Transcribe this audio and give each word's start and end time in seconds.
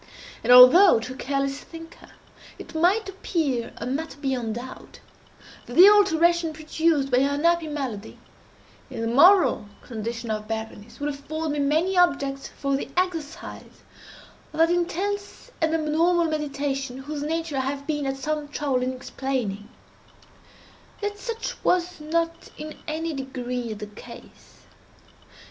And 0.43 0.51
although, 0.51 0.99
to 0.99 1.13
a 1.13 1.15
careless 1.15 1.59
thinker, 1.59 2.07
it 2.57 2.73
might 2.73 3.07
appear 3.07 3.71
a 3.77 3.85
matter 3.85 4.17
beyond 4.19 4.55
doubt, 4.55 4.99
that 5.67 5.75
the 5.75 5.89
alteration 5.91 6.53
produced 6.53 7.11
by 7.11 7.19
her 7.21 7.35
unhappy 7.35 7.67
malady, 7.67 8.17
in 8.89 9.01
the 9.01 9.07
moral 9.07 9.67
condition 9.83 10.31
of 10.31 10.47
Berenice, 10.47 10.99
would 10.99 11.09
afford 11.11 11.51
me 11.51 11.59
many 11.59 11.95
objects 11.95 12.47
for 12.47 12.75
the 12.75 12.89
exercise 12.97 13.83
of 14.53 14.57
that 14.57 14.71
intense 14.71 15.51
and 15.61 15.71
abnormal 15.75 16.25
meditation 16.25 16.97
whose 16.97 17.21
nature 17.21 17.57
I 17.57 17.59
have 17.59 17.85
been 17.85 18.07
at 18.07 18.17
some 18.17 18.47
trouble 18.47 18.81
in 18.81 18.93
explaining, 18.93 19.69
yet 20.99 21.19
such 21.19 21.63
was 21.63 21.99
not 22.01 22.49
in 22.57 22.75
any 22.87 23.13
degree 23.13 23.71
the 23.75 23.85
case. 23.85 24.63